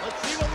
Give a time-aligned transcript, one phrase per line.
[0.00, 0.47] Let's see what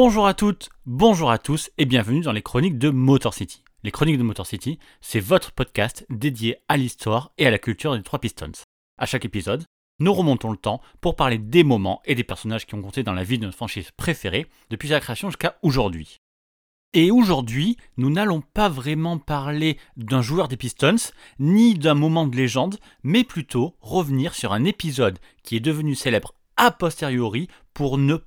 [0.00, 3.64] Bonjour à toutes, bonjour à tous et bienvenue dans les chroniques de Motor City.
[3.82, 7.96] Les chroniques de Motor City, c'est votre podcast dédié à l'histoire et à la culture
[7.96, 8.52] des trois Pistons.
[8.96, 9.64] À chaque épisode,
[9.98, 13.12] nous remontons le temps pour parler des moments et des personnages qui ont compté dans
[13.12, 16.18] la vie de notre franchise préférée depuis sa création jusqu'à aujourd'hui.
[16.94, 21.10] Et aujourd'hui, nous n'allons pas vraiment parler d'un joueur des Pistons,
[21.40, 26.34] ni d'un moment de légende, mais plutôt revenir sur un épisode qui est devenu célèbre
[26.56, 28.18] a posteriori pour ne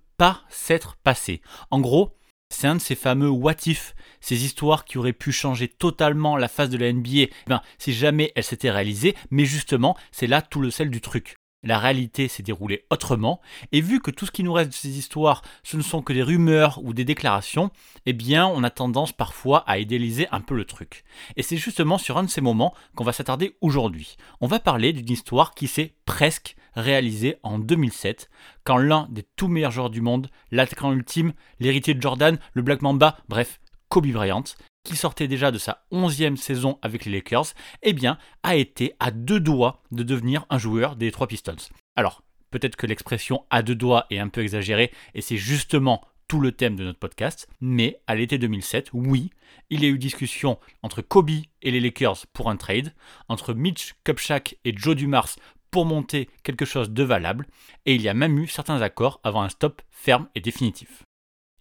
[0.49, 1.41] s'être passé.
[1.71, 2.15] En gros,
[2.49, 6.47] c'est un de ces fameux what if, ces histoires qui auraient pu changer totalement la
[6.47, 10.61] face de la NBA, ben, si jamais elles s'étaient réalisées, mais justement, c'est là tout
[10.61, 11.35] le sel du truc.
[11.63, 13.39] La réalité s'est déroulée autrement,
[13.71, 16.11] et vu que tout ce qui nous reste de ces histoires, ce ne sont que
[16.11, 17.69] des rumeurs ou des déclarations,
[18.07, 21.03] eh bien, on a tendance parfois à idéaliser un peu le truc.
[21.35, 24.17] Et c'est justement sur un de ces moments qu'on va s'attarder aujourd'hui.
[24.39, 28.29] On va parler d'une histoire qui s'est presque réalisée en 2007,
[28.63, 32.81] quand l'un des tout meilleurs joueurs du monde, l'attaquant ultime, l'héritier de Jordan, le Black
[32.81, 34.43] Mamba, bref, Kobe Bryant,
[34.83, 39.11] qui sortait déjà de sa 11e saison avec les Lakers, eh bien, a été à
[39.11, 41.55] deux doigts de devenir un joueur des trois Pistons.
[41.95, 46.39] Alors, peut-être que l'expression à deux doigts est un peu exagérée, et c'est justement tout
[46.39, 49.31] le thème de notre podcast, mais à l'été 2007, oui,
[49.69, 51.29] il y a eu discussion entre Kobe
[51.61, 52.93] et les Lakers pour un trade,
[53.27, 55.35] entre Mitch Kupchak et Joe Dumars
[55.71, 57.47] pour monter quelque chose de valable,
[57.85, 61.03] et il y a même eu certains accords avant un stop ferme et définitif.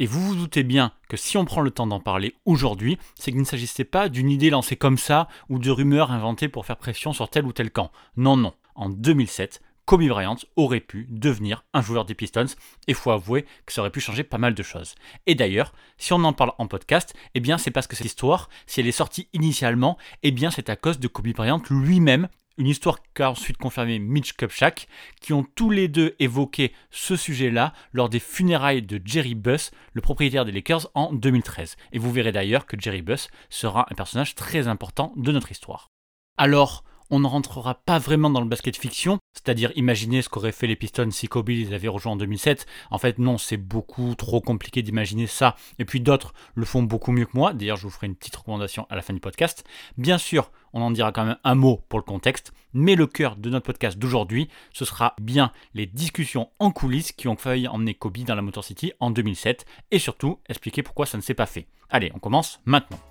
[0.01, 3.33] Et vous vous doutez bien que si on prend le temps d'en parler aujourd'hui, c'est
[3.33, 6.79] qu'il ne s'agissait pas d'une idée lancée comme ça ou de rumeurs inventées pour faire
[6.79, 7.93] pression sur tel ou tel camp.
[8.17, 8.55] Non, non.
[8.75, 12.47] En 2007, Kobe Bryant aurait pu devenir un joueur des Pistons
[12.87, 14.95] et faut avouer que ça aurait pu changer pas mal de choses.
[15.27, 18.49] Et d'ailleurs, si on en parle en podcast, eh bien c'est parce que cette histoire,
[18.67, 22.29] si elle est sortie initialement, eh bien c'est à cause de Kobe Bryant lui-même
[22.61, 24.87] une histoire qu'a ensuite confirmé Mitch Kupchak,
[25.23, 30.03] qui ont tous les deux évoqué ce sujet-là lors des funérailles de Jerry Buss, le
[30.03, 31.77] propriétaire des Lakers, en 2013.
[31.93, 35.89] Et vous verrez d'ailleurs que Jerry Buss sera un personnage très important de notre histoire.
[36.37, 40.67] Alors, on ne rentrera pas vraiment dans le basket fiction, c'est-à-dire imaginer ce qu'auraient fait
[40.67, 42.67] les Pistons si Kobe les avait rejoints en 2007.
[42.91, 45.57] En fait, non, c'est beaucoup trop compliqué d'imaginer ça.
[45.79, 47.55] Et puis d'autres le font beaucoup mieux que moi.
[47.55, 49.65] D'ailleurs, je vous ferai une petite recommandation à la fin du podcast.
[49.97, 53.37] Bien sûr, on en dira quand même un mot pour le contexte, mais le cœur
[53.37, 57.95] de notre podcast d'aujourd'hui, ce sera bien les discussions en coulisses qui ont failli emmener
[57.95, 61.47] Kobe dans la Motor City en 2007 et surtout expliquer pourquoi ça ne s'est pas
[61.47, 61.67] fait.
[61.89, 63.10] Allez, on commence maintenant.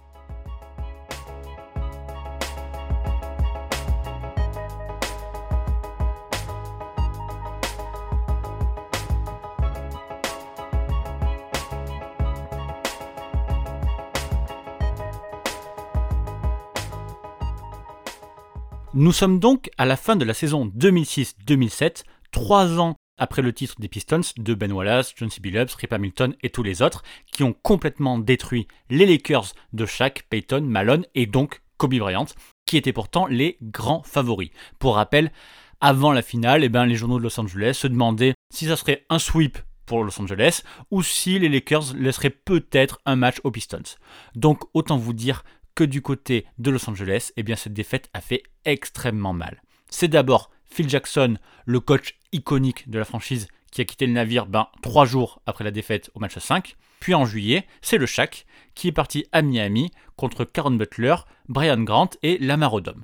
[18.99, 23.75] Nous sommes donc à la fin de la saison 2006-2007, trois ans après le titre
[23.79, 25.39] des Pistons de Ben Wallace, John C.
[25.39, 27.01] Billups, Rip Hamilton et tous les autres,
[27.31, 32.25] qui ont complètement détruit les Lakers de Shaq, Peyton, Malone et donc Kobe Bryant,
[32.65, 34.49] qui étaient pourtant les grands favoris.
[34.79, 35.31] Pour rappel,
[35.79, 39.05] avant la finale, eh ben, les journaux de Los Angeles se demandaient si ça serait
[39.09, 43.95] un sweep pour Los Angeles ou si les Lakers laisseraient peut-être un match aux Pistons.
[44.35, 45.43] Donc autant vous dire
[45.83, 49.61] du côté de Los Angeles, eh bien cette défaite a fait extrêmement mal.
[49.89, 54.45] C'est d'abord Phil Jackson, le coach iconique de la franchise, qui a quitté le navire
[54.45, 56.75] ben, trois jours après la défaite au match 5.
[56.99, 58.45] Puis en juillet, c'est le Shaq
[58.75, 61.15] qui est parti à Miami contre Caron Butler,
[61.47, 63.03] Brian Grant et Lamar Odom.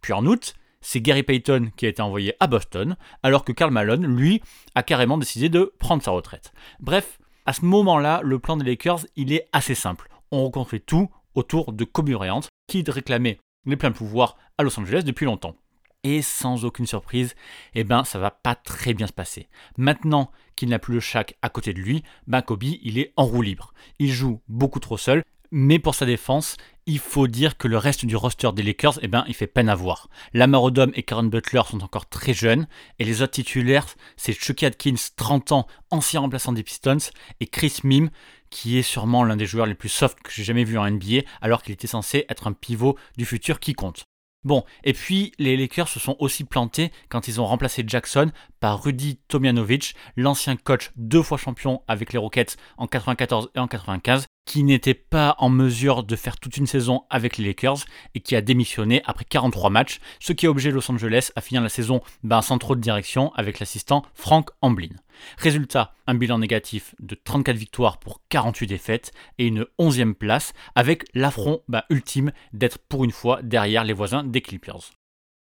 [0.00, 3.70] Puis en août, c'est Gary Payton qui a été envoyé à Boston, alors que Karl
[3.70, 4.42] Malone, lui,
[4.74, 6.52] a carrément décidé de prendre sa retraite.
[6.80, 10.08] Bref, à ce moment-là, le plan des Lakers, il est assez simple.
[10.30, 15.02] On reconstruit tout autour de Kobe Bryant, qui réclamait les pleins pouvoirs à Los Angeles
[15.04, 15.56] depuis longtemps.
[16.04, 17.36] Et sans aucune surprise,
[17.74, 19.48] eh ben ça va pas très bien se passer.
[19.76, 23.24] Maintenant qu'il n'a plus le Shaq à côté de lui, ben Kobe il est en
[23.24, 23.72] roue libre.
[24.00, 26.56] Il joue beaucoup trop seul, mais pour sa défense,
[26.86, 29.68] il faut dire que le reste du roster des Lakers, eh ben, il fait peine
[29.68, 30.08] à voir.
[30.34, 32.66] Lamar Odom et Karen Butler sont encore très jeunes,
[32.98, 33.86] et les autres titulaires,
[34.16, 38.08] c'est Chucky Atkins, 30 ans, ancien remplaçant des Pistons, et Chris Mim,
[38.50, 41.22] qui est sûrement l'un des joueurs les plus soft que j'ai jamais vu en NBA,
[41.40, 44.04] alors qu'il était censé être un pivot du futur qui compte.
[44.44, 48.82] Bon, et puis les Lakers se sont aussi plantés quand ils ont remplacé Jackson par
[48.82, 54.26] Rudy Tomjanovic, l'ancien coach deux fois champion avec les Rockets en 94 et en 95,
[54.44, 57.78] qui n'était pas en mesure de faire toute une saison avec les Lakers
[58.14, 61.62] et qui a démissionné après 43 matchs, ce qui a obligé Los Angeles à finir
[61.62, 64.96] la saison ben, sans trop de direction avec l'assistant Frank Amblin.
[65.38, 71.04] Résultat, un bilan négatif de 34 victoires pour 48 défaites et une 11e place avec
[71.14, 74.92] l'affront ben, ultime d'être pour une fois derrière les voisins des Clippers.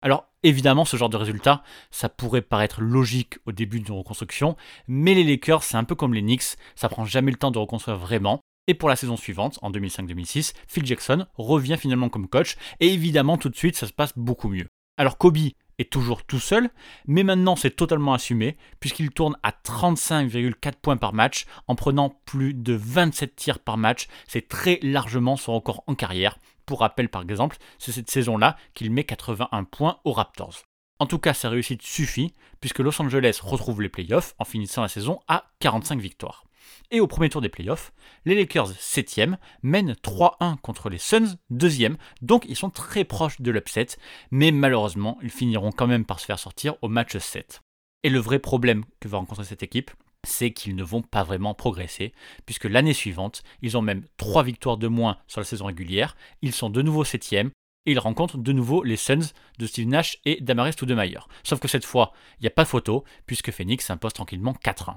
[0.00, 4.56] Alors évidemment, ce genre de résultat, ça pourrait paraître logique au début d'une reconstruction,
[4.86, 7.58] mais les Lakers, c'est un peu comme les Knicks, ça prend jamais le temps de
[7.58, 8.40] reconstruire vraiment.
[8.68, 13.38] Et pour la saison suivante, en 2005-2006, Phil Jackson revient finalement comme coach, et évidemment
[13.38, 14.66] tout de suite ça se passe beaucoup mieux.
[14.98, 15.38] Alors Kobe
[15.78, 16.70] est toujours tout seul,
[17.06, 22.52] mais maintenant c'est totalement assumé, puisqu'il tourne à 35,4 points par match, en prenant plus
[22.52, 27.22] de 27 tirs par match, c'est très largement son record en carrière, pour rappel, par
[27.22, 30.64] exemple, c'est cette saison-là qu'il met 81 points aux Raptors.
[30.98, 34.88] En tout cas, sa réussite suffit, puisque Los Angeles retrouve les playoffs en finissant la
[34.88, 36.44] saison à 45 victoires.
[36.90, 37.92] Et au premier tour des playoffs,
[38.24, 43.50] les Lakers 7e mènent 3-1 contre les Suns 2e, donc ils sont très proches de
[43.50, 43.86] l'upset,
[44.30, 47.60] mais malheureusement, ils finiront quand même par se faire sortir au match 7.
[48.04, 49.90] Et le vrai problème que va rencontrer cette équipe,
[50.26, 52.12] c'est qu'ils ne vont pas vraiment progresser,
[52.46, 56.52] puisque l'année suivante, ils ont même 3 victoires de moins sur la saison régulière, ils
[56.52, 60.40] sont de nouveau 7 et ils rencontrent de nouveau les Suns de Steve Nash et
[60.40, 61.28] d'Amaris Stoudemire.
[61.42, 64.96] Sauf que cette fois, il n'y a pas photo, puisque Phoenix s'impose tranquillement 4-1.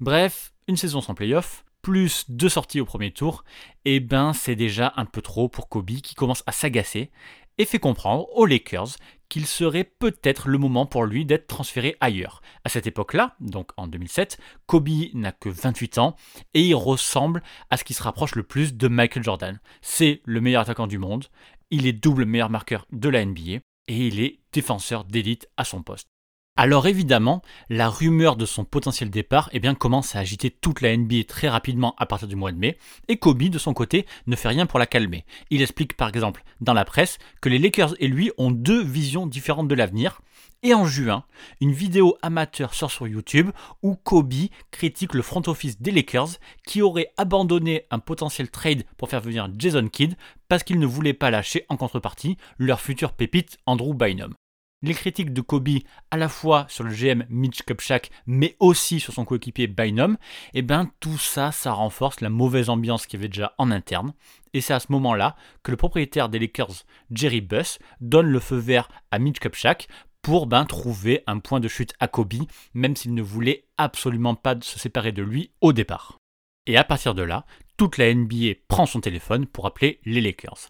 [0.00, 3.44] Bref, une saison sans playoff, plus deux sorties au premier tour,
[3.84, 7.12] et eh ben c'est déjà un peu trop pour Kobe qui commence à s'agacer
[7.58, 8.96] et fait comprendre aux Lakers
[9.28, 12.42] qu'il serait peut-être le moment pour lui d'être transféré ailleurs.
[12.64, 16.16] À cette époque-là, donc en 2007, Kobe n'a que 28 ans
[16.54, 19.60] et il ressemble à ce qui se rapproche le plus de Michael Jordan.
[19.82, 21.26] C'est le meilleur attaquant du monde,
[21.70, 25.82] il est double meilleur marqueur de la NBA et il est défenseur d'élite à son
[25.82, 26.08] poste.
[26.54, 27.40] Alors évidemment,
[27.70, 31.48] la rumeur de son potentiel départ eh bien, commence à agiter toute la NBA très
[31.48, 32.76] rapidement à partir du mois de mai,
[33.08, 35.24] et Kobe de son côté ne fait rien pour la calmer.
[35.48, 39.26] Il explique par exemple dans la presse que les Lakers et lui ont deux visions
[39.26, 40.20] différentes de l'avenir,
[40.62, 41.24] et en juin,
[41.62, 43.50] une vidéo amateur sort sur YouTube
[43.82, 44.32] où Kobe
[44.70, 49.48] critique le front office des Lakers qui aurait abandonné un potentiel trade pour faire venir
[49.58, 50.16] Jason Kidd
[50.48, 54.34] parce qu'ils ne voulaient pas lâcher en contrepartie leur futur pépite Andrew Bynum
[54.82, 55.68] les critiques de Kobe
[56.10, 60.16] à la fois sur le GM Mitch Kupchak mais aussi sur son coéquipier Bynum,
[60.54, 63.70] et eh ben tout ça, ça renforce la mauvaise ambiance qu'il y avait déjà en
[63.70, 64.12] interne.
[64.54, 68.56] Et c'est à ce moment-là que le propriétaire des Lakers, Jerry Buss, donne le feu
[68.56, 69.88] vert à Mitch Kupchak
[70.20, 72.34] pour ben, trouver un point de chute à Kobe,
[72.74, 76.18] même s'il ne voulait absolument pas se séparer de lui au départ.
[76.66, 77.44] Et à partir de là,
[77.76, 80.68] toute la NBA prend son téléphone pour appeler les Lakers.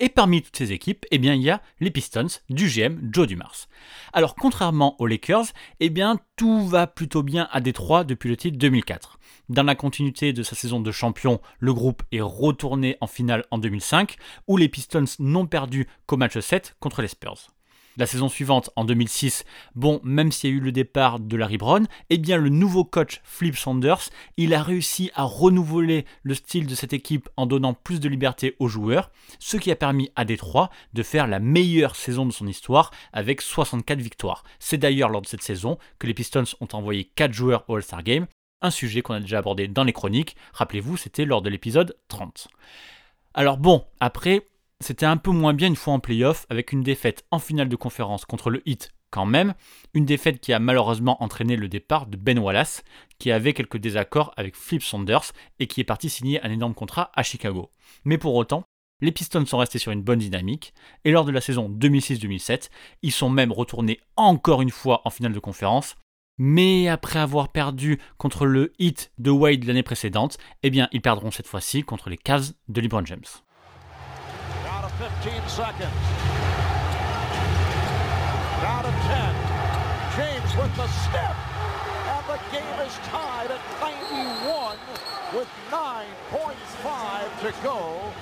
[0.00, 3.26] Et parmi toutes ces équipes, eh bien, il y a les Pistons du GM Joe
[3.26, 3.66] Dumars.
[4.12, 5.46] Alors, contrairement aux Lakers,
[5.80, 5.92] eh
[6.36, 9.18] tout va plutôt bien à Détroit depuis le titre 2004.
[9.48, 13.58] Dans la continuité de sa saison de champion, le groupe est retourné en finale en
[13.58, 14.16] 2005,
[14.46, 17.48] où les Pistons n'ont perdu qu'au match 7 contre les Spurs
[17.98, 21.58] la saison suivante, en 2006, bon, même s'il y a eu le départ de Larry
[21.58, 26.66] Brown, eh bien le nouveau coach Flip Saunders, il a réussi à renouveler le style
[26.66, 29.10] de cette équipe en donnant plus de liberté aux joueurs,
[29.40, 33.42] ce qui a permis à Détroit de faire la meilleure saison de son histoire avec
[33.42, 34.44] 64 victoires.
[34.60, 38.04] C'est d'ailleurs lors de cette saison que les Pistons ont envoyé 4 joueurs au All-Star
[38.04, 38.26] Game,
[38.62, 42.48] un sujet qu'on a déjà abordé dans les chroniques, rappelez-vous, c'était lors de l'épisode 30.
[43.34, 44.46] Alors bon, après,
[44.80, 47.76] c'était un peu moins bien une fois en playoff avec une défaite en finale de
[47.76, 49.54] conférence contre le Heat quand même,
[49.94, 52.82] une défaite qui a malheureusement entraîné le départ de Ben Wallace,
[53.18, 57.10] qui avait quelques désaccords avec Flip Saunders et qui est parti signer un énorme contrat
[57.14, 57.70] à Chicago.
[58.04, 58.64] Mais pour autant,
[59.00, 62.68] les Pistons sont restés sur une bonne dynamique, et lors de la saison 2006-2007,
[63.02, 65.96] ils sont même retournés encore une fois en finale de conférence,
[66.36, 71.30] mais après avoir perdu contre le Heat de Wade l'année précédente, eh bien ils perdront
[71.30, 73.24] cette fois-ci contre les Cavs de LeBron James.
[74.98, 75.94] 15 seconds.
[78.60, 79.58] Down to 10.
[80.18, 81.36] James with the step.
[82.10, 84.76] And the game is tied at 91
[85.36, 88.12] with 9.5 to go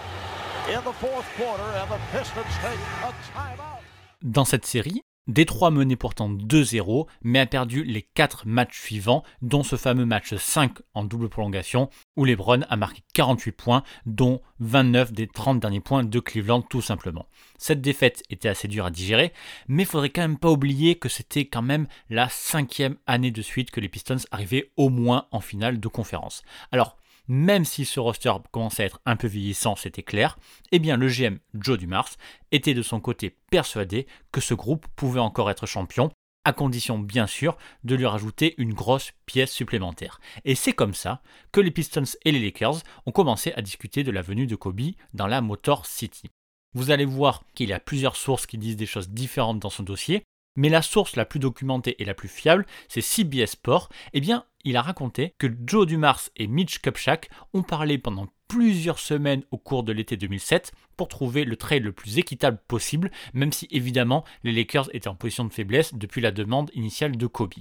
[0.69, 1.63] in the fourth quarter.
[1.63, 3.81] And the Pistons take a timeout.
[4.23, 9.65] Dans cette série, Détroit menait pourtant 2-0, mais a perdu les 4 matchs suivants, dont
[9.65, 15.13] ce fameux match 5 en double prolongation, où LeBron a marqué 48 points, dont 29
[15.13, 17.27] des 30 derniers points de Cleveland tout simplement.
[17.59, 19.33] Cette défaite était assez dure à digérer,
[19.67, 23.43] mais il faudrait quand même pas oublier que c'était quand même la cinquième année de
[23.43, 26.43] suite que les Pistons arrivaient au moins en finale de conférence.
[26.71, 26.97] Alors,
[27.29, 30.39] même si ce roster commençait à être un peu vieillissant, c'était clair,
[30.73, 32.11] eh bien le GM Joe Dumars
[32.53, 36.11] était de son côté persuadé que ce groupe pouvait encore être champion
[36.47, 40.21] à condition bien sûr de lui rajouter une grosse pièce supplémentaire.
[40.45, 44.13] Et c'est comme ça que les Pistons et les Lakers ont commencé à discuter de
[44.13, 46.31] la venue de Kobe dans la Motor City.
[46.73, 49.83] Vous allez voir qu'il y a plusieurs sources qui disent des choses différentes dans son
[49.83, 50.23] dossier,
[50.57, 53.89] mais la source la plus documentée et la plus fiable, c'est CBS Sport.
[54.13, 58.99] Eh bien, il a raconté que Joe Dumars et Mitch Kupchak ont parlé pendant plusieurs
[58.99, 63.53] semaines au cours de l'été 2007 pour trouver le trade le plus équitable possible, même
[63.53, 67.55] si évidemment les Lakers étaient en position de faiblesse depuis la demande initiale de Kobe.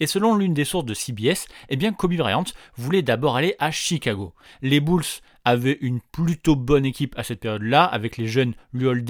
[0.00, 2.44] Et selon l'une des sources de CBS, eh Kobe Bryant
[2.76, 4.34] voulait d'abord aller à Chicago.
[4.62, 5.02] Les Bulls
[5.44, 9.04] avaient une plutôt bonne équipe à cette période-là, avec les jeunes Luol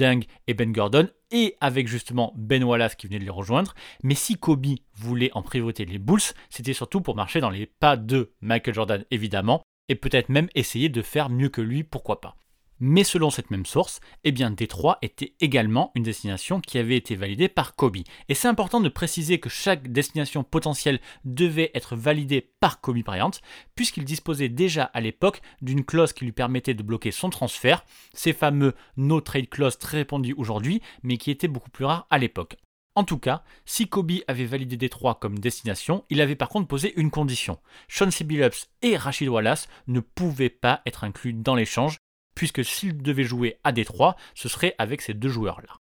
[0.47, 3.73] et Ben Gordon, et avec justement Ben Wallace qui venait de les rejoindre.
[4.03, 7.97] Mais si Kobe voulait en priorité les Bulls, c'était surtout pour marcher dans les pas
[7.97, 12.35] de Michael Jordan évidemment, et peut-être même essayer de faire mieux que lui, pourquoi pas.
[12.79, 17.15] Mais selon cette même source, eh bien Détroit était également une destination qui avait été
[17.15, 17.97] validée par Kobe.
[18.29, 23.31] Et c'est important de préciser que chaque destination potentielle devait être validée par Kobe Bryant,
[23.75, 27.83] puisqu'il disposait déjà à l'époque d'une clause qui lui permettait de bloquer son transfert,
[28.13, 32.17] ces fameux no trade clause très répandus aujourd'hui, mais qui étaient beaucoup plus rares à
[32.17, 32.57] l'époque.
[32.95, 36.93] En tout cas, si Kobe avait validé Détroit comme destination, il avait par contre posé
[36.99, 37.59] une condition.
[37.87, 38.23] Sean C.
[38.23, 41.97] Billups et Rachid Wallace ne pouvaient pas être inclus dans l'échange,
[42.39, 45.75] puisque s'il devait jouer à Détroit, ce serait avec ces deux joueurs-là.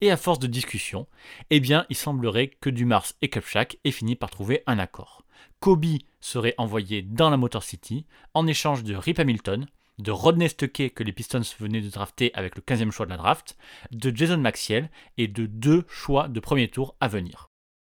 [0.00, 1.08] Et à force de discussion,
[1.50, 5.24] eh bien, il semblerait que Dumars et Kupchak aient fini par trouver un accord.
[5.58, 9.66] Kobe serait envoyé dans la Motor City en échange de Rip Hamilton,
[9.98, 13.16] de Rodney Stuckey que les Pistons venaient de drafter avec le 15e choix de la
[13.16, 13.56] draft,
[13.90, 17.48] de Jason Maxiell et de deux choix de premier tour à venir.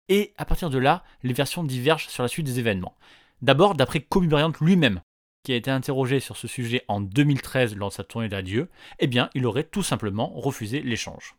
[0.09, 2.97] Et à partir de là, les versions divergent sur la suite des événements.
[3.41, 5.01] D'abord, d'après Kobe Bryant lui-même,
[5.43, 8.69] qui a été interrogé sur ce sujet en 2013 lors de sa tournée d'adieu,
[8.99, 11.35] eh bien, il aurait tout simplement refusé l'échange.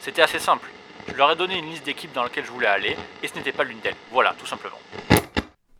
[0.00, 0.70] C'était assez simple.
[1.08, 3.52] Je leur ai donné une liste d'équipes dans laquelle je voulais aller, et ce n'était
[3.52, 3.96] pas l'une d'elles.
[4.10, 4.78] Voilà, tout simplement.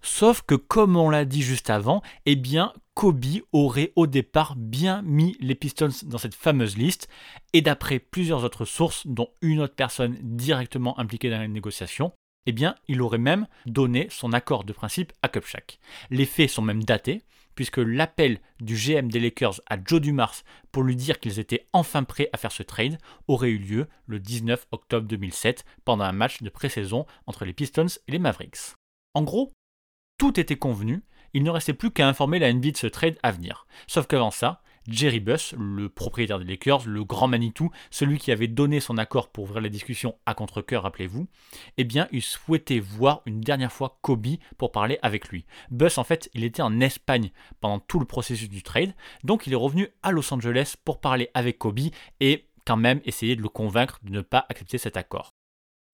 [0.02, 5.02] Sauf que, comme on l'a dit juste avant, eh bien, Kobe aurait au départ bien
[5.02, 7.08] mis les Pistons dans cette fameuse liste,
[7.52, 12.12] et d'après plusieurs autres sources, dont une autre personne directement impliquée dans les négociations,
[12.46, 15.78] eh bien, il aurait même donné son accord de principe à Kupchak.
[16.10, 17.22] Les faits sont même datés,
[17.54, 20.34] puisque l'appel du GM des Lakers à Joe Dumars
[20.72, 24.18] pour lui dire qu'ils étaient enfin prêts à faire ce trade aurait eu lieu le
[24.18, 28.74] 19 octobre 2007 pendant un match de pré-saison entre les Pistons et les Mavericks.
[29.14, 29.52] En gros,
[30.18, 31.02] tout était convenu,
[31.34, 33.66] il ne restait plus qu'à informer la NBA de ce trade à venir.
[33.86, 38.48] Sauf qu'avant ça, Jerry Buss, le propriétaire des Lakers, le grand Manitou, celui qui avait
[38.48, 41.28] donné son accord pour ouvrir la discussion à contre-coeur, rappelez-vous,
[41.76, 45.44] eh bien, il souhaitait voir une dernière fois Kobe pour parler avec lui.
[45.70, 49.52] Buss, en fait, il était en Espagne pendant tout le processus du trade, donc il
[49.52, 51.80] est revenu à Los Angeles pour parler avec Kobe
[52.20, 55.34] et quand même essayer de le convaincre de ne pas accepter cet accord.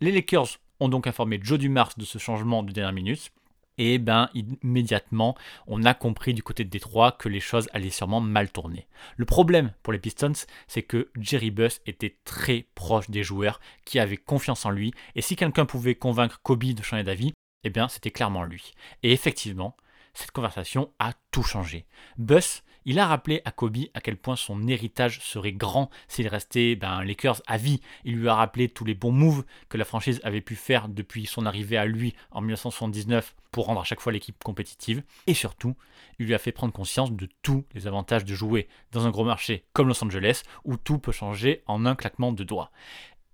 [0.01, 3.33] Les Lakers ont donc informé Joe Dumars de ce changement de dernière minute,
[3.79, 8.21] et ben immédiatement on a compris du côté de Détroit que les choses allaient sûrement
[8.21, 8.87] mal tourner.
[9.17, 10.33] Le problème pour les Pistons,
[10.67, 15.23] c'est que Jerry Buss était très proche des joueurs qui avaient confiance en lui, et
[15.23, 17.33] si quelqu'un pouvait convaincre Kobe de changer d'avis,
[17.65, 18.73] eh bien c'était clairement lui.
[19.03, 19.77] Et effectivement,
[20.19, 21.87] cette conversation a tout changé.
[22.19, 26.77] Buss il a rappelé à Kobe à quel point son héritage serait grand s'il restait
[26.77, 27.81] ben, Lakers à vie.
[28.05, 31.27] Il lui a rappelé tous les bons moves que la franchise avait pu faire depuis
[31.27, 35.03] son arrivée à lui en 1979 pour rendre à chaque fois l'équipe compétitive.
[35.27, 35.75] Et surtout,
[36.21, 39.25] il lui a fait prendre conscience de tous les avantages de jouer dans un gros
[39.25, 42.71] marché comme Los Angeles où tout peut changer en un claquement de doigts.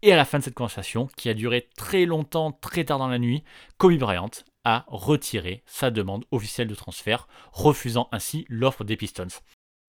[0.01, 3.07] Et à la fin de cette conversation, qui a duré très longtemps, très tard dans
[3.07, 3.45] la nuit,
[3.77, 4.31] Kobe Bryant
[4.65, 9.29] a retiré sa demande officielle de transfert, refusant ainsi l'offre des Pistons.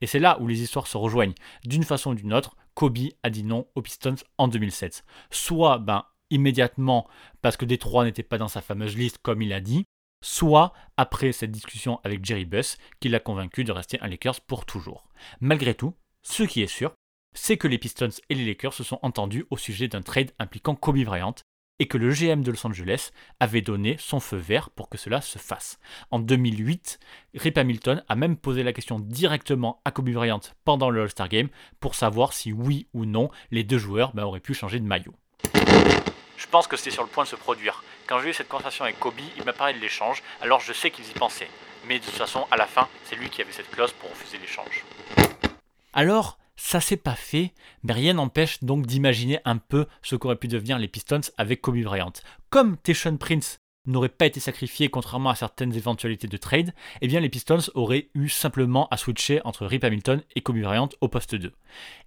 [0.02, 1.36] Et c'est là où les histoires se rejoignent.
[1.64, 5.06] D'une façon ou d'une autre, Kobe a dit non aux Pistons en 2007.
[5.32, 7.08] Soit ben, immédiatement
[7.42, 9.86] parce que Détroit n'était pas dans sa fameuse liste comme il a dit,
[10.24, 14.66] soit après cette discussion avec Jerry Buss qui l'a convaincu de rester un Lakers pour
[14.66, 15.08] toujours.
[15.40, 16.94] Malgré tout, ce qui est sûr,
[17.34, 20.76] c'est que les Pistons et les Lakers se sont entendus au sujet d'un trade impliquant
[20.76, 21.36] Kobe Bryant
[21.80, 25.22] et que le GM de Los Angeles avait donné son feu vert pour que cela
[25.22, 25.80] se fasse.
[26.12, 27.00] En 2008,
[27.36, 31.50] Rip Hamilton a même posé la question directement à Kobe Bryant pendant le All-Star Game
[31.80, 35.14] pour savoir si oui ou non les deux joueurs bah, auraient pu changer de maillot.
[36.38, 37.84] Je pense que c'était sur le point de se produire.
[38.08, 40.92] Quand j'ai eu cette conversation avec Kobe, il m'a parlé de l'échange, alors je sais
[40.92, 41.50] qu'ils y pensaient.
[41.88, 44.38] Mais de toute façon, à la fin, c'est lui qui avait cette clause pour refuser
[44.38, 44.84] l'échange.
[45.94, 50.48] Alors, ça s'est pas fait, mais rien n'empêche donc d'imaginer un peu ce qu'auraient pu
[50.48, 52.14] devenir les Pistons avec Kobe Bryant.
[52.50, 57.20] Comme Teshon Prince n'aurait pas été sacrifié contrairement à certaines éventualités de trade, eh bien
[57.20, 61.36] les Pistons auraient eu simplement à switcher entre Rip Hamilton et Kobe Bryant au poste
[61.36, 61.52] 2.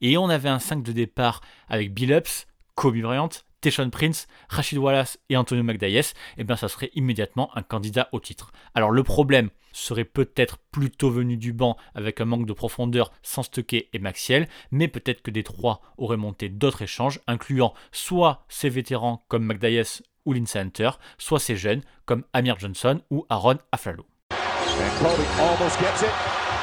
[0.01, 3.31] Et on avait un 5 de départ avec Billups, Kobe Bryant,
[3.67, 8.21] Teshon Prince, Rachid Wallace et Antonio McDyess, eh bien ça serait immédiatement un candidat au
[8.21, 8.53] titre.
[8.77, 13.43] Alors le problème serait peut-être plutôt venu du banc avec un manque de profondeur sans
[13.43, 19.25] Stuckey et Maxiel, mais peut-être que Détroit aurait monté d'autres échanges, incluant soit ses vétérans
[19.27, 24.07] comme McDyess ou Lindsay Hunter, soit ses jeunes comme Amir Johnson ou Aaron Aflalo.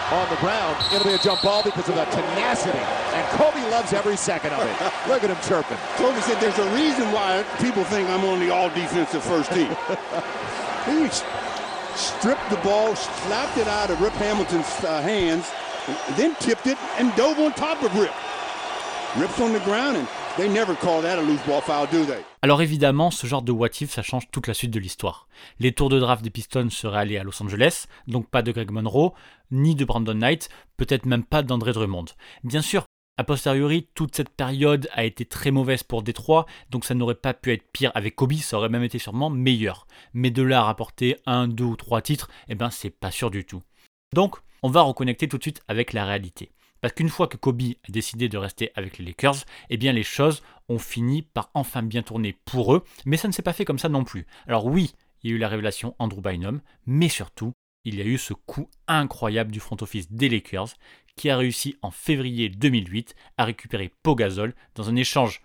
[0.09, 0.75] Kobe almost gets it on the ground.
[0.93, 2.77] It'll be a jump ball because of the tenacity.
[2.77, 5.07] And Kobe loves every second of it.
[5.07, 5.77] Look at him chirping.
[5.95, 9.69] Kobe said there's a reason why people think I'm on the all defensive first team.
[10.85, 11.09] he
[11.95, 15.51] stripped the ball, slapped it out of Rip Hamilton's uh, hands,
[16.17, 18.13] then tipped it and dove on top of Rip.
[19.17, 22.23] Rip's on the ground and they never call that a loose ball foul, do they?
[22.41, 25.27] Alors évidemment, ce genre de what if, ça change toute la suite de l'histoire.
[25.59, 28.71] Les tours de draft des Pistons seraient allés à Los Angeles, donc pas de Greg
[28.71, 29.13] Monroe,
[29.51, 32.05] ni de Brandon Knight, peut-être même pas d'André Drummond.
[32.43, 32.85] Bien sûr,
[33.17, 37.35] a posteriori, toute cette période a été très mauvaise pour Détroit, donc ça n'aurait pas
[37.35, 39.85] pu être pire avec Kobe, ça aurait même été sûrement meilleur.
[40.13, 43.29] Mais de là à rapporter un, deux ou trois titres, eh ben c'est pas sûr
[43.29, 43.61] du tout.
[44.13, 46.51] Donc, on va reconnecter tout de suite avec la réalité.
[46.83, 50.03] Parce qu'une fois que Kobe a décidé de rester avec les Lakers, eh bien les
[50.03, 53.63] choses ont fini par enfin bien tourner pour eux, mais ça ne s'est pas fait
[53.63, 54.27] comme ça non plus.
[54.47, 57.53] Alors oui, il y a eu la révélation Andrew Bynum, mais surtout,
[57.85, 60.71] il y a eu ce coup incroyable du front office des Lakers
[61.15, 65.41] qui a réussi en février 2008 à récupérer Pogazol dans un échange,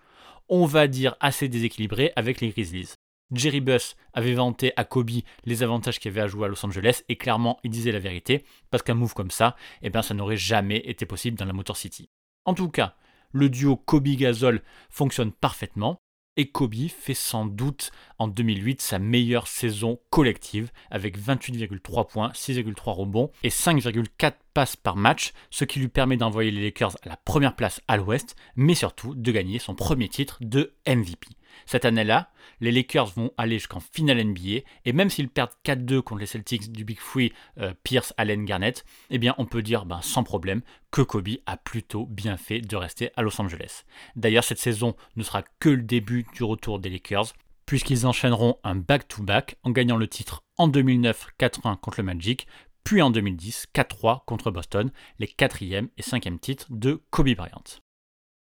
[0.49, 2.95] on va dire, assez déséquilibré avec les Grizzlies.
[3.33, 5.11] Jerry Buss avait vanté à Kobe
[5.45, 7.99] les avantages qu'il y avait à jouer à Los Angeles et clairement il disait la
[7.99, 11.53] vérité parce qu'un move comme ça, eh ben, ça n'aurait jamais été possible dans la
[11.53, 12.09] Motor City.
[12.45, 12.95] En tout cas,
[13.33, 15.99] le duo Kobe-Gasol fonctionne parfaitement
[16.39, 22.91] et Kobe fait sans doute en 2008 sa meilleure saison collective avec 28,3 points, 6,3
[22.93, 27.17] rebonds et 5,4 passes par match, ce qui lui permet d'envoyer les Lakers à la
[27.17, 31.27] première place à l'ouest, mais surtout de gagner son premier titre de MVP.
[31.67, 36.21] Cette année-là, les Lakers vont aller jusqu'en finale NBA, et même s'ils perdent 4-2 contre
[36.21, 40.01] les Celtics du Big Free, euh, Pierce, Allen, Garnett, eh bien on peut dire ben,
[40.03, 43.85] sans problème que Kobe a plutôt bien fait de rester à Los Angeles.
[44.17, 47.35] D'ailleurs, cette saison ne sera que le début du retour des Lakers,
[47.67, 52.47] puisqu'ils enchaîneront un back-to-back en gagnant le titre en 2009 4-1 contre le Magic,
[52.83, 57.65] puis en 2010 4-3 contre Boston, les 4e et 5e titres de Kobe Bryant.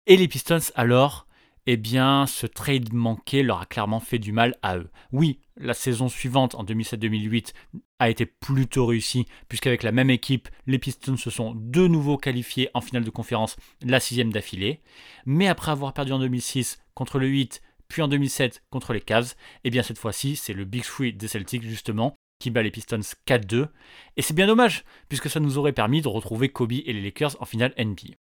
[0.07, 1.27] Et les Pistons alors
[1.66, 4.88] eh bien, ce trade manqué leur a clairement fait du mal à eux.
[5.12, 7.52] Oui, la saison suivante, en 2007-2008,
[7.98, 12.70] a été plutôt réussie, puisqu'avec la même équipe, les Pistons se sont de nouveau qualifiés
[12.74, 14.81] en finale de conférence, la sixième d'affilée.
[15.24, 19.35] Mais après avoir perdu en 2006 contre le 8, puis en 2007 contre les Cavs,
[19.64, 23.00] eh bien cette fois-ci, c'est le Big Three des Celtics, justement, qui bat les Pistons
[23.26, 23.68] 4-2.
[24.16, 27.37] Et c'est bien dommage, puisque ça nous aurait permis de retrouver Kobe et les Lakers
[27.40, 28.14] en finale NBA.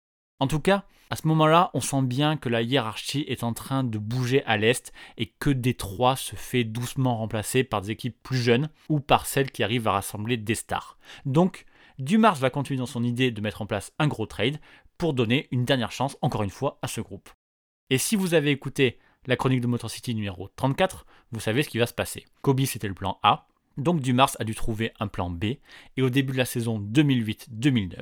[0.43, 3.85] En tout cas, à ce moment-là, on sent bien que la hiérarchie est en train
[3.85, 8.39] de bouger à l'est et que Détroit se fait doucement remplacer par des équipes plus
[8.39, 10.99] jeunes ou par celles qui arrivent à rassembler des stars.
[11.27, 11.65] Donc,
[12.01, 14.59] Dumars va continuer dans son idée de mettre en place un gros trade
[14.99, 17.31] pour donner une dernière chance, encore une fois, à ce groupe.
[17.91, 21.69] Et si vous avez écouté la chronique de Motor City numéro 34, vous savez ce
[21.69, 22.27] qui va se passer.
[22.41, 23.47] Kobe, c'était le plan A.
[23.77, 25.45] Donc Dumars a dû trouver un plan B.
[25.97, 27.93] Et au début de la saison 2008-2009,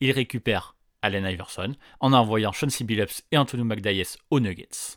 [0.00, 0.75] il récupère
[1.06, 2.84] Allen Iverson en envoyant Sean C.
[2.84, 4.96] Billups et Antonio McDyess aux Nuggets.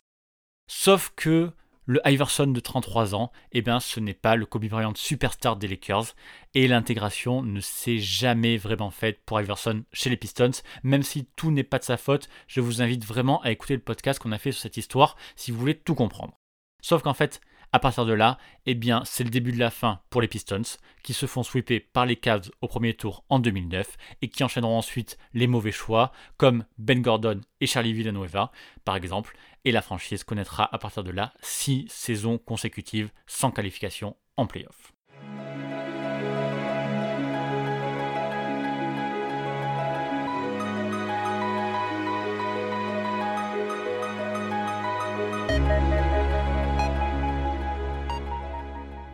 [0.68, 1.52] Sauf que
[1.86, 5.66] le Iverson de 33 ans, eh bien, ce n'est pas le Kobe Bryant superstar des
[5.66, 6.14] Lakers
[6.54, 10.50] et l'intégration ne s'est jamais vraiment faite pour Iverson chez les Pistons.
[10.84, 13.80] Même si tout n'est pas de sa faute, je vous invite vraiment à écouter le
[13.80, 16.38] podcast qu'on a fait sur cette histoire si vous voulez tout comprendre.
[16.80, 17.40] Sauf qu'en fait,
[17.72, 20.62] à partir de là, eh bien, c'est le début de la fin pour les Pistons,
[21.02, 24.78] qui se font sweeper par les Cavs au premier tour en 2009 et qui enchaîneront
[24.78, 28.50] ensuite les mauvais choix, comme Ben Gordon et Charlie Villanueva,
[28.84, 34.16] par exemple, et la franchise connaîtra à partir de là six saisons consécutives sans qualification
[34.36, 34.92] en playoff.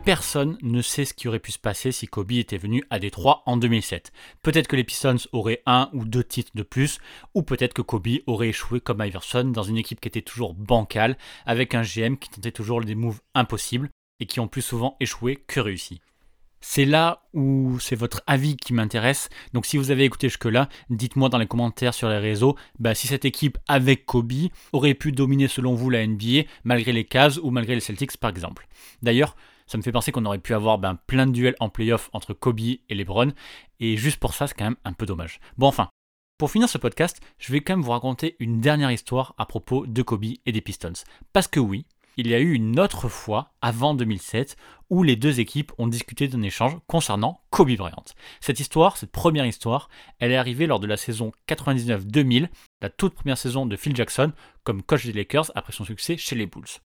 [0.07, 3.43] Personne ne sait ce qui aurait pu se passer si Kobe était venu à Détroit
[3.45, 4.13] en 2007.
[4.41, 6.99] Peut-être que les Pistons auraient un ou deux titres de plus,
[7.33, 11.17] ou peut-être que Kobe aurait échoué comme Iverson dans une équipe qui était toujours bancale,
[11.45, 13.89] avec un GM qui tentait toujours des moves impossibles
[14.21, 15.99] et qui ont plus souvent échoué que réussi.
[16.61, 19.27] C'est là où c'est votre avis qui m'intéresse.
[19.51, 23.07] Donc si vous avez écouté jusque-là, dites-moi dans les commentaires sur les réseaux bah, si
[23.07, 24.31] cette équipe avec Kobe
[24.71, 28.29] aurait pu dominer selon vous la NBA malgré les Cavs ou malgré les Celtics par
[28.29, 28.69] exemple.
[29.01, 29.35] D'ailleurs,
[29.67, 32.33] ça me fait penser qu'on aurait pu avoir ben, plein de duels en playoff entre
[32.33, 33.31] Kobe et LeBron,
[33.79, 35.39] et juste pour ça, c'est quand même un peu dommage.
[35.57, 35.89] Bon, enfin,
[36.37, 39.85] pour finir ce podcast, je vais quand même vous raconter une dernière histoire à propos
[39.85, 40.93] de Kobe et des Pistons.
[41.33, 44.57] Parce que oui, il y a eu une autre fois, avant 2007,
[44.89, 48.05] où les deux équipes ont discuté d'un échange concernant Kobe Bryant.
[48.39, 52.49] Cette histoire, cette première histoire, elle est arrivée lors de la saison 99-2000,
[52.81, 54.31] la toute première saison de Phil Jackson
[54.63, 56.81] comme coach des Lakers après son succès chez les Bulls.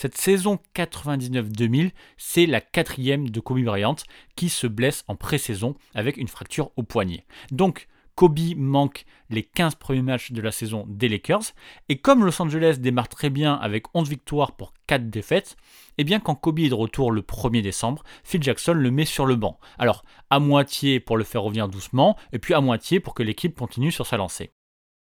[0.00, 3.96] Cette saison 99-2000, c'est la quatrième de Kobe Bryant
[4.36, 7.26] qui se blesse en pré-saison avec une fracture au poignet.
[7.50, 11.52] Donc, Kobe manque les 15 premiers matchs de la saison des Lakers.
[11.88, 15.56] Et comme Los Angeles démarre très bien avec 11 victoires pour 4 défaites,
[15.98, 19.26] eh bien quand Kobe est de retour le 1er décembre, Phil Jackson le met sur
[19.26, 19.58] le banc.
[19.80, 23.58] Alors, à moitié pour le faire revenir doucement, et puis à moitié pour que l'équipe
[23.58, 24.52] continue sur sa lancée.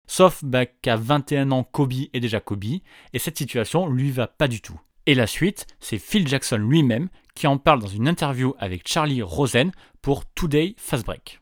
[0.10, 2.64] Sauf bah, qu'à 21 ans, Kobe est déjà Kobe,
[3.14, 4.82] et cette situation lui va pas du tout.
[5.06, 9.22] Et la suite, c'est Phil Jackson lui-même qui en parle dans une interview avec Charlie
[9.22, 11.40] Rosen pour Today Fast Break.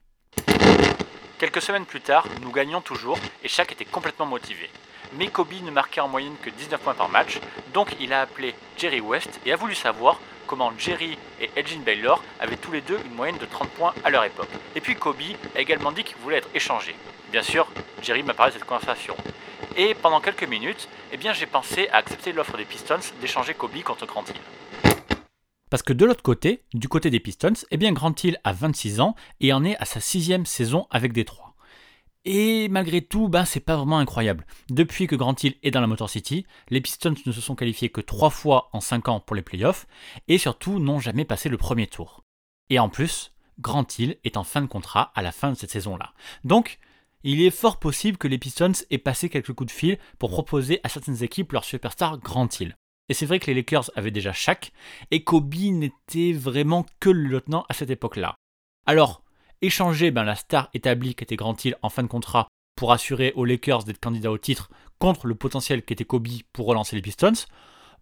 [1.39, 4.69] Quelques semaines plus tard, nous gagnions toujours et Shaq était complètement motivé.
[5.17, 7.39] Mais Kobe ne marquait en moyenne que 19 points par match,
[7.73, 12.23] donc il a appelé Jerry West et a voulu savoir comment Jerry et Elgin Baylor
[12.39, 14.49] avaient tous les deux une moyenne de 30 points à leur époque.
[14.75, 15.17] Et puis Kobe
[15.55, 16.95] a également dit qu'il voulait être échangé.
[17.31, 17.67] Bien sûr,
[18.01, 19.15] Jerry m'a parlé de cette conversation.
[19.75, 23.83] Et pendant quelques minutes, eh bien, j'ai pensé à accepter l'offre des Pistons d'échanger Kobe
[23.83, 24.93] contre Grant Hill.
[25.69, 29.01] Parce que de l'autre côté, du côté des Pistons, eh bien Grant Hill a 26
[29.01, 31.46] ans et en est à sa sixième saison avec Détroit.
[32.29, 34.45] Et malgré tout, ben, c'est pas vraiment incroyable.
[34.69, 37.87] Depuis que Grant Hill est dans la Motor City, les Pistons ne se sont qualifiés
[37.87, 39.87] que 3 fois en 5 ans pour les playoffs,
[40.27, 42.25] et surtout n'ont jamais passé le premier tour.
[42.69, 45.71] Et en plus, Grant Hill est en fin de contrat à la fin de cette
[45.71, 46.11] saison-là.
[46.43, 46.79] Donc,
[47.23, 50.81] il est fort possible que les Pistons aient passé quelques coups de fil pour proposer
[50.83, 52.75] à certaines équipes leur superstar Grant Hill.
[53.07, 54.73] Et c'est vrai que les Lakers avaient déjà Shaq,
[55.11, 58.35] et Kobe n'était vraiment que le lieutenant à cette époque-là.
[58.85, 59.23] Alors,
[59.61, 63.45] échanger ben, la star établie qu'était Grant Hill en fin de contrat pour assurer aux
[63.45, 67.45] Lakers d'être candidats au titre contre le potentiel qu'était Kobe pour relancer les Pistons,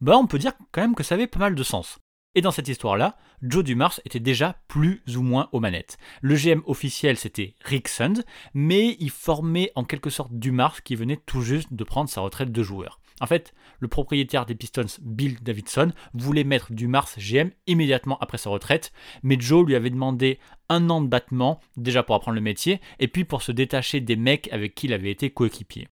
[0.02, 2.00] ben, on peut dire quand même que ça avait pas mal de sens.
[2.38, 5.98] Et dans cette histoire-là, Joe Dumars était déjà plus ou moins aux manettes.
[6.22, 11.20] Le GM officiel c'était Rick Sund, mais il formait en quelque sorte Dumars qui venait
[11.26, 13.00] tout juste de prendre sa retraite de joueur.
[13.21, 18.49] En fait, le propriétaire des Pistons, Bill Davidson, voulait mettre Dumars GM immédiatement après sa
[18.49, 18.91] retraite,
[19.23, 23.08] mais Joe lui avait demandé un an de battement, déjà pour apprendre le métier, et
[23.08, 25.88] puis pour se détacher des mecs avec qui il avait été coéquipier.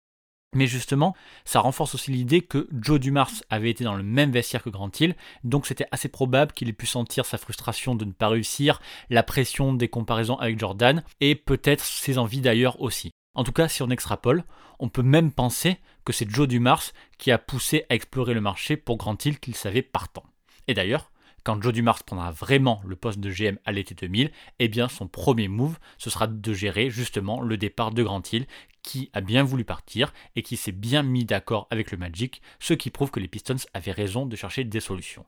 [0.54, 4.64] Mais justement, ça renforce aussi l'idée que Joe Dumars avait été dans le même vestiaire
[4.64, 8.12] que Grant Hill, donc c'était assez probable qu'il ait pu sentir sa frustration de ne
[8.12, 13.12] pas réussir, la pression des comparaisons avec Jordan, et peut-être ses envies d'ailleurs aussi.
[13.34, 14.44] En tout cas, si on extrapole,
[14.80, 16.84] on peut même penser que c'est Joe Dumars
[17.18, 20.26] qui a poussé à explorer le marché pour Grant Hill qu'il savait partant.
[20.68, 21.12] Et d'ailleurs,
[21.44, 25.08] quand Joe Dumars prendra vraiment le poste de GM à l'été 2000, eh bien son
[25.08, 28.46] premier move, ce sera de gérer justement le départ de Grant Hill,
[28.84, 32.74] qui a bien voulu partir et qui s'est bien mis d'accord avec le Magic, ce
[32.74, 35.26] qui prouve que les Pistons avaient raison de chercher des solutions.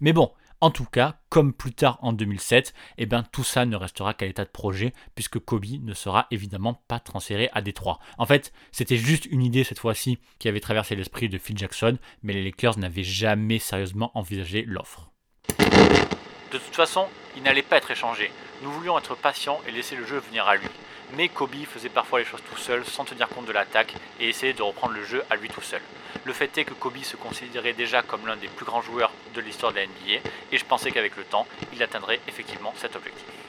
[0.00, 3.74] Mais bon, en tout cas, comme plus tard en 2007, eh ben, tout ça ne
[3.74, 7.98] restera qu'à l'état de projet, puisque Kobe ne sera évidemment pas transféré à Détroit.
[8.16, 11.98] En fait, c'était juste une idée cette fois-ci qui avait traversé l'esprit de Phil Jackson,
[12.22, 15.10] mais les Lakers n'avaient jamais sérieusement envisagé l'offre.
[15.58, 18.30] De toute façon, il n'allait pas être échangé.
[18.62, 20.68] Nous voulions être patients et laisser le jeu venir à lui.
[21.16, 24.52] Mais Kobe faisait parfois les choses tout seul sans tenir compte de l'attaque et essayait
[24.52, 25.82] de reprendre le jeu à lui tout seul.
[26.24, 29.40] Le fait est que Kobe se considérait déjà comme l'un des plus grands joueurs de
[29.40, 33.41] l'histoire de la NBA et je pensais qu'avec le temps, il atteindrait effectivement cet objectif.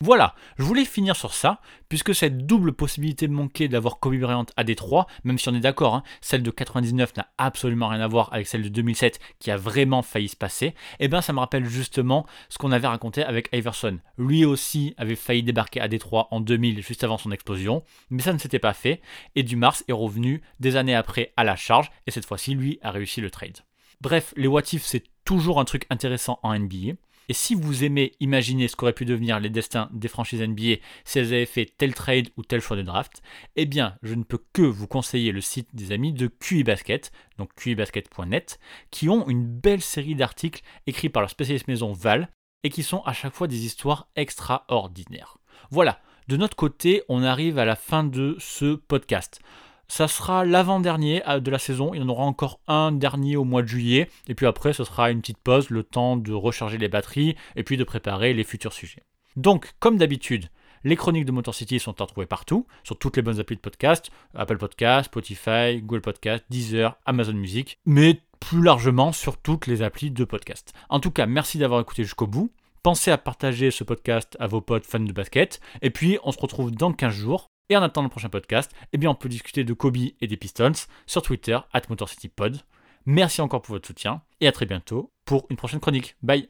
[0.00, 4.62] Voilà, je voulais finir sur ça, puisque cette double possibilité manquée d'avoir Kobe Bryant à
[4.62, 8.32] Détroit, même si on est d'accord, hein, celle de 99 n'a absolument rien à voir
[8.32, 11.40] avec celle de 2007 qui a vraiment failli se passer, et eh bien ça me
[11.40, 13.98] rappelle justement ce qu'on avait raconté avec Iverson.
[14.18, 18.32] Lui aussi avait failli débarquer à Détroit en 2000, juste avant son explosion, mais ça
[18.32, 19.00] ne s'était pas fait,
[19.34, 22.92] et Dumars est revenu des années après à la charge, et cette fois-ci, lui a
[22.92, 23.58] réussi le trade.
[24.00, 26.94] Bref, les what c'est toujours un truc intéressant en NBA.
[27.28, 31.18] Et si vous aimez imaginer ce qu'auraient pu devenir les destins des franchises NBA si
[31.18, 33.22] elles avaient fait tel trade ou tel choix de draft,
[33.56, 37.12] eh bien, je ne peux que vous conseiller le site des amis de QI Basket,
[37.36, 38.58] donc QIBasket.net,
[38.90, 42.30] qui ont une belle série d'articles écrits par leur spécialiste maison Val
[42.64, 45.38] et qui sont à chaque fois des histoires extraordinaires.
[45.70, 49.40] Voilà, de notre côté, on arrive à la fin de ce podcast.
[49.88, 51.94] Ça sera l'avant-dernier euh, de la saison.
[51.94, 54.10] Il y en aura encore un dernier au mois de juillet.
[54.28, 57.62] Et puis après, ce sera une petite pause, le temps de recharger les batteries et
[57.62, 59.02] puis de préparer les futurs sujets.
[59.36, 60.50] Donc, comme d'habitude,
[60.84, 63.60] les chroniques de Motor City sont à retrouver partout, sur toutes les bonnes applis de
[63.60, 69.82] podcast, Apple Podcast, Spotify, Google Podcast, Deezer, Amazon Music, mais plus largement sur toutes les
[69.82, 70.72] applis de podcast.
[70.88, 72.52] En tout cas, merci d'avoir écouté jusqu'au bout.
[72.82, 75.60] Pensez à partager ce podcast à vos potes fans de basket.
[75.82, 78.98] Et puis, on se retrouve dans 15 jours et en attendant le prochain podcast, eh
[78.98, 80.72] bien on peut discuter de Kobe et des Pistons
[81.06, 82.58] sur Twitter, at MotorCityPod.
[83.06, 86.16] Merci encore pour votre soutien et à très bientôt pour une prochaine chronique.
[86.22, 86.48] Bye